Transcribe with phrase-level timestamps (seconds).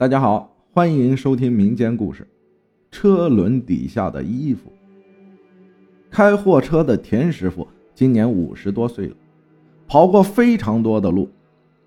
[0.00, 2.22] 大家好，欢迎收听民间故事
[2.92, 4.70] 《车轮底下的衣服》。
[6.08, 9.16] 开货车的田师傅今年五十多岁了，
[9.88, 11.28] 跑过非常多的路，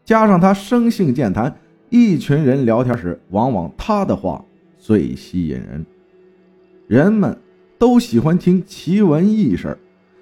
[0.04, 1.56] 加上他生性健谈，
[1.90, 4.44] 一群人聊天时，往往他的话
[4.78, 5.86] 最吸引人。
[6.88, 7.38] 人们
[7.78, 9.78] 都喜欢听奇闻异事，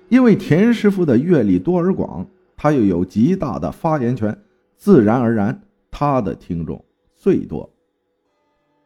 [0.10, 2.24] 因为田师傅的阅历多而广，
[2.56, 4.38] 他又有极大的发言权，
[4.78, 5.60] 自然而然，
[5.90, 6.86] 他的听众
[7.16, 7.68] 最多。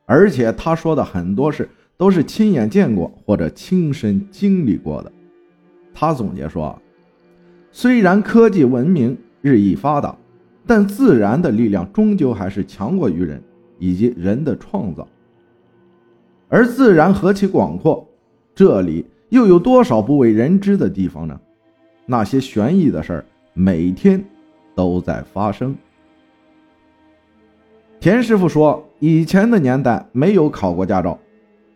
[0.06, 5.12] 而且他说的很多事都是亲眼见过或者亲身经历过的。
[5.94, 6.80] 他总结说
[7.72, 10.16] ：“虽然科技文明日益发达，
[10.66, 13.42] 但自然的力量终究还是强过于人
[13.80, 15.08] 以及人的创造。
[16.50, 18.06] 而自然何其广阔，
[18.54, 21.40] 这里又有多少不为人知的地方呢？
[22.06, 24.24] 那些悬疑的事儿每天
[24.76, 25.76] 都在发生。”
[28.00, 31.20] 田师傅说：“以前的年代没有考过驾照，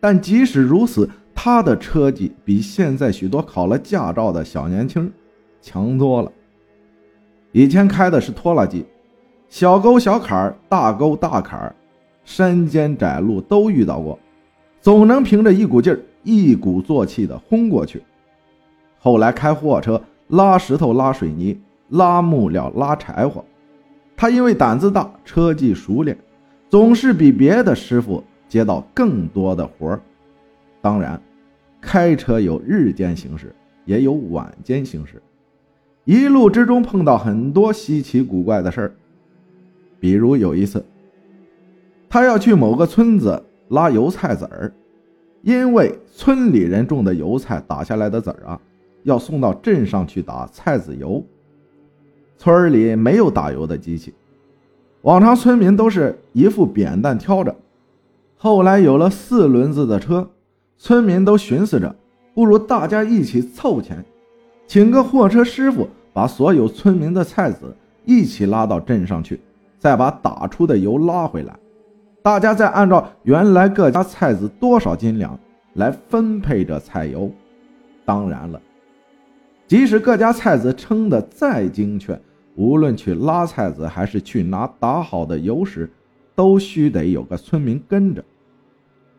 [0.00, 5.12] 但即使如此，他的车技比现在许多考了驾照的小年轻
[5.60, 6.32] 强多了。
[7.52, 8.86] 以前开的是拖拉机，
[9.50, 11.76] 小沟小坎儿、大沟大坎儿、
[12.24, 14.18] 山间窄路都遇到过，
[14.80, 18.02] 总能凭着一股劲儿、一鼓作气的轰过去。
[18.98, 23.44] 后来开货车，拉石头、拉水泥、拉木料、拉柴火。”
[24.16, 26.16] 他因为胆子大，车技熟练，
[26.68, 30.00] 总是比别的师傅接到更多的活儿。
[30.80, 31.20] 当然，
[31.80, 35.20] 开车有日间行驶，也有晚间行驶。
[36.04, 38.92] 一路之中碰到很多稀奇古怪的事儿，
[40.00, 40.84] 比如有一次，
[42.08, 44.72] 他要去某个村子拉油菜籽儿，
[45.42, 48.60] 因为村里人种的油菜打下来的籽儿啊，
[49.02, 51.24] 要送到镇上去打菜籽油。
[52.38, 54.14] 村里没有打油的机器，
[55.08, 57.56] 往常村民都是一副扁担挑着。
[58.36, 60.28] 后来有了四轮子的车，
[60.76, 61.96] 村民都寻思着，
[62.34, 64.04] 不如大家一起凑钱，
[64.66, 67.74] 请个货车师傅，把所有村民的菜籽
[68.04, 69.40] 一起拉到镇上去，
[69.78, 71.58] 再把打出的油拉回来，
[72.20, 75.40] 大家再按照原来各家菜籽多少斤两
[75.72, 77.32] 来分配这菜油。
[78.04, 78.60] 当然了，
[79.66, 82.20] 即使各家菜籽称的再精确。
[82.58, 85.88] 无论去拉菜籽还是去拿打好的油时，
[86.34, 88.24] 都须得有个村民跟着。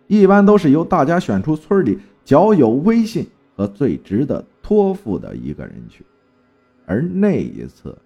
[0.08, 6.06] 一般都是由大家选出村里较有威信和最值得托付的一个人去。
[6.86, 7.98] 而那一次，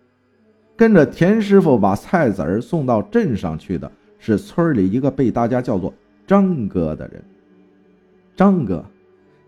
[0.76, 5.92] 跟着田师傅把菜籽儿送到镇上去的是村里一个被大家叫做
[6.28, 7.24] 张哥的人。
[8.36, 8.86] 张哥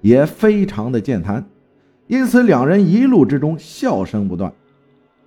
[0.01, 1.45] 也非常的健谈，
[2.07, 4.51] 因此两人一路之中笑声不断。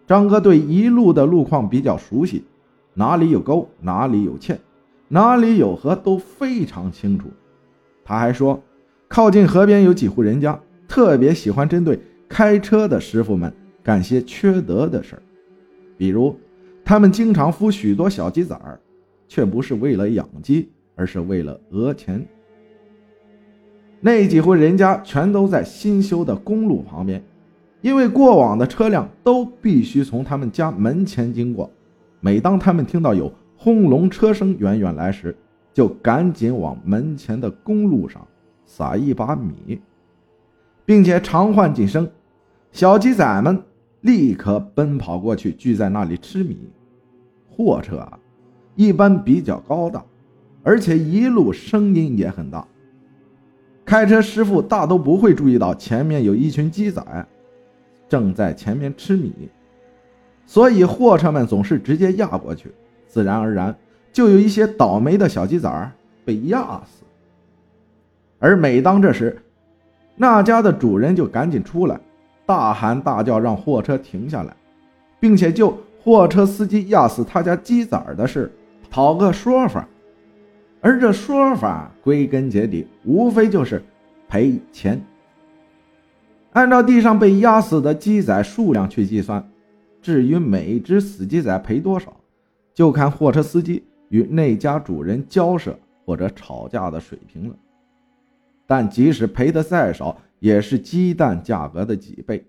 [0.09, 2.43] 张哥对一路的路况比较熟悉，
[2.95, 4.59] 哪里有沟，哪里有堑，
[5.07, 7.29] 哪里有河都非常清楚。
[8.03, 8.59] 他还说，
[9.07, 10.59] 靠近河边有几户人家，
[10.89, 13.53] 特别喜欢针对开车的师傅们
[13.83, 15.23] 干些缺德的事儿，
[15.99, 16.35] 比如
[16.83, 18.81] 他们经常孵许多小鸡崽儿，
[19.29, 22.27] 却不是为了养鸡，而是为了讹钱。
[24.01, 27.23] 那几户人家全都在新修的公路旁边。
[27.81, 31.71] 因为过往的车辆都必须从他们家门前经过，
[32.21, 35.37] 每当他们听到有轰隆车声远远来时，
[35.73, 38.27] 就赶紧往门前的公路上
[38.65, 39.81] 撒一把米，
[40.85, 42.11] 并且常唤几声，
[42.73, 43.63] 小鸡仔们
[44.01, 46.59] 立刻奔跑过去，聚在那里吃米。
[47.49, 48.19] 货车啊，
[48.75, 50.05] 一般比较高大，
[50.65, 52.67] 而且一路声音也很大，
[53.85, 57.03] 开车师傅大都不会注意到前面有一群鸡仔。
[58.09, 59.33] 正在前面吃米，
[60.47, 62.73] 所以货车们总是直接压过去，
[63.07, 63.77] 自然而然
[64.13, 65.93] 就有一些倒霉的小鸡崽儿
[66.25, 67.05] 被压死。
[68.39, 69.41] 而每当这时，
[70.17, 72.01] 那家的主人就赶紧出来，
[72.47, 74.57] 大喊大叫让货车停下来，
[75.21, 78.51] 并且就货车司机压死他家鸡崽儿的事
[78.91, 79.87] 讨个说法。
[80.81, 83.83] 而这说法归根结底，无非就是
[84.29, 85.01] 赔钱。
[86.53, 89.49] 按照地上被压死的鸡仔数量去计算，
[90.01, 92.17] 至于每只死鸡仔赔多少，
[92.75, 97.55] 就看货车司机与那家主人交涉或者吵架的水平了。
[98.67, 102.45] 但即使赔的再少，也是鸡蛋价格的几倍。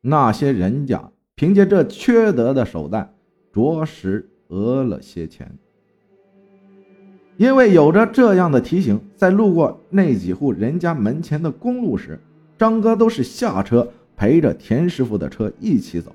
[0.00, 3.12] 那些人家凭借这缺德的手段，
[3.52, 5.50] 着实讹了些钱。
[7.36, 12.18] 因为有着这样的提醒，在路过那几户人家门前的公路时，
[12.58, 13.86] 张哥都是下车
[14.16, 16.14] 陪着田师傅的车一起走，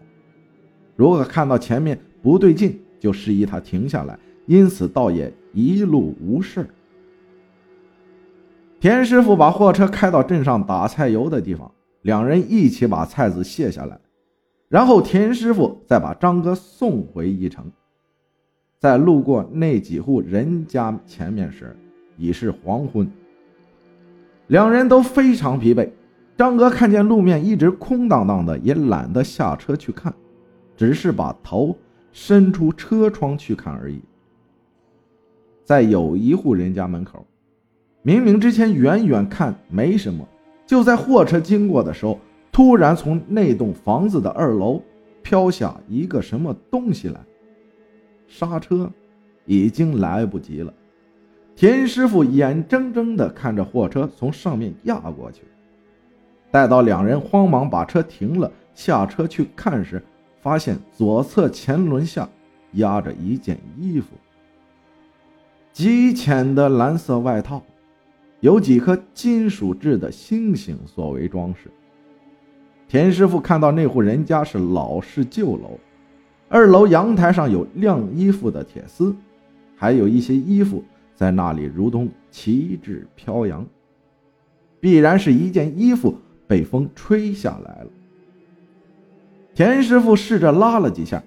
[0.96, 4.18] 如果看到前面不对劲，就示意他停下来，
[4.48, 6.68] 因此倒也一路无事。
[8.80, 11.72] 田师傅把货车开到镇上打菜油的地方，
[12.02, 14.00] 两人一起把菜子卸下来，
[14.68, 17.72] 然后田师傅再把张哥送回一城。
[18.80, 21.78] 在路过那几户人家前面时，
[22.18, 23.08] 已是黄昏。
[24.48, 25.88] 两人都非常疲惫。
[26.42, 30.12] 张哥看见路面一直空荡荡的，也懒得下车去看，
[30.76, 31.78] 只是把头
[32.12, 34.02] 伸出车窗去看而已。
[35.64, 37.24] 在有一户人家门口，
[38.02, 40.28] 明明之前远远看没什么，
[40.66, 42.20] 就在货车经过的时候，
[42.52, 44.82] 突然从那栋房子的二楼
[45.22, 47.22] 飘下一个什么东西来。
[48.26, 48.92] 刹车
[49.46, 50.74] 已经来不及了，
[51.56, 55.44] 田师傅眼睁睁地看着货车从上面压过去。
[56.52, 60.04] 待到两人慌忙把车停了，下车去看时，
[60.42, 62.28] 发现左侧前轮下
[62.74, 64.08] 压着一件衣服，
[65.72, 67.64] 极浅的蓝色外套，
[68.42, 71.72] 有几颗金属制的星星作为装饰。
[72.88, 75.80] 田师傅看到那户人家是老式旧楼。
[76.50, 79.16] 二楼阳台上有晾衣服的铁丝，
[79.78, 80.84] 还有一些衣服
[81.16, 83.66] 在那里如同旗帜飘扬，
[84.82, 86.14] 必然是一件衣服
[86.52, 87.88] 被风吹下来了。
[89.56, 91.24] 田师傅试着拉了几下，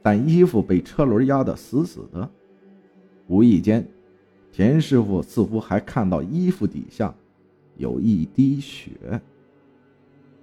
[0.00, 2.30] 但衣服被车轮压得死死的。
[3.26, 3.84] 无意间，
[4.52, 7.12] 田师傅似乎还看到衣服底下
[7.76, 8.92] 有一滴血。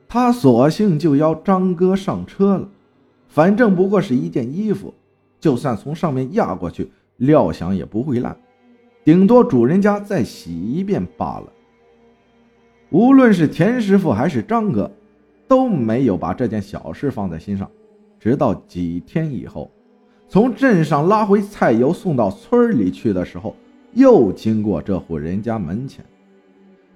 [0.06, 2.68] 他索性就邀张哥上车了。
[3.30, 4.94] 反正不过是一件衣服，
[5.40, 8.38] 就算从上面压过去，料想也不会烂，
[9.06, 11.54] 顶多主人家再洗一遍罢了。
[12.92, 14.92] 无论是田师傅还是张哥，
[15.48, 17.70] 都没有把这件小事放在心上。
[18.20, 19.72] 直到几天以后，
[20.28, 23.56] 从镇上拉回菜油送到村里去的时候，
[23.94, 26.04] 又经过这户人家门前，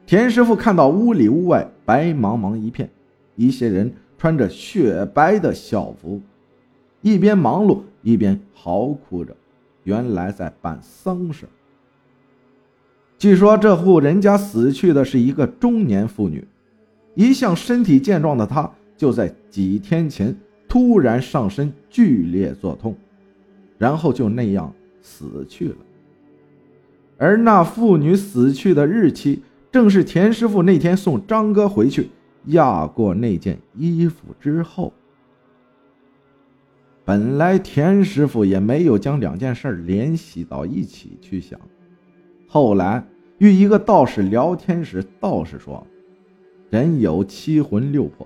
[0.06, 2.90] 田师傅看到屋里屋外白茫茫一片，
[3.36, 3.92] 一些人。
[4.16, 6.22] 穿着雪白的校服，
[7.02, 9.36] 一边忙碌一边嚎哭着，
[9.84, 11.46] 原来在办丧事。
[13.24, 16.46] 据说这户人家死去的是一个中年妇女，
[17.16, 20.36] 一向身体健壮的她，就在几天前
[20.68, 22.94] 突然上身剧烈作痛，
[23.78, 25.76] 然后就那样死去了。
[27.18, 29.42] 而那妇女死去的日期，
[29.72, 32.10] 正是田师傅那天送张哥回去。
[32.48, 34.92] 压过那件衣服之后，
[37.06, 41.58] 本来田师傅也没有将两件事联系到一起去想。
[42.50, 43.02] 后来
[43.44, 45.86] 与一个道士聊天时，道士说
[46.72, 48.26] ：“人有七魂六魄，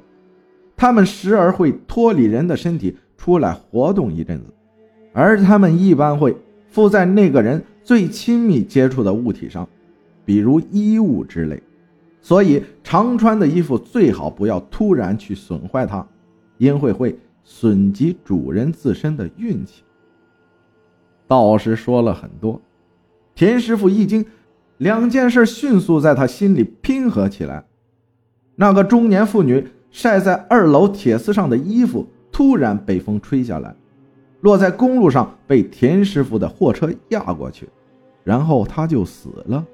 [0.76, 4.54] 他们时而会脱离人的身体出来活动一阵子，
[5.14, 6.38] 而他们一般会
[6.70, 9.68] 附在那个人最亲密接触的物体上，
[10.24, 11.60] 比如衣物之类。”
[12.22, 16.08] 所以，常穿的衣服最好不要突然去损坏它，
[16.60, 19.82] 因为会损及主人自身的运气。
[21.26, 22.62] 道士说了很多，
[23.34, 24.24] 田师傅一惊，
[24.78, 27.66] 两件事迅速在他心里拼合起来。
[28.56, 33.76] 那个中年妇女晒在二楼铁丝上的衣服突然被风吹下来，
[34.42, 37.68] 落在公路上，被田师傅的货车压过去，
[38.24, 39.66] 然后他就死了。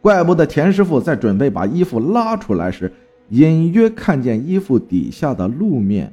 [0.00, 2.92] 怪不得田师傅在准备把衣服拉出来时，
[3.30, 6.12] 隐约看见衣服底下的路面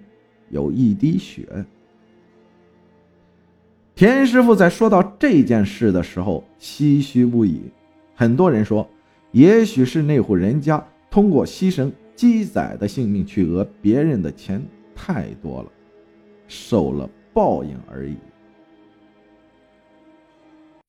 [0.49, 1.65] 有一滴血。
[3.95, 7.61] 田师傅在说到这件事的时候唏嘘不已。
[8.13, 8.85] 很多人说，
[9.31, 14.61] 也许是那户人家通过牺牲鸡仔的性命去讹别人的钱
[14.93, 15.71] 太多了，
[16.45, 18.17] 受了报应而已。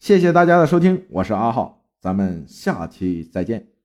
[0.00, 1.80] 谢谢大家的收听，我是阿浩。
[2.00, 3.75] 咱们下期再见。